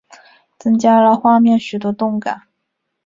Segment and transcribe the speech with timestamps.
[0.57, 2.41] 增加了画面许多动感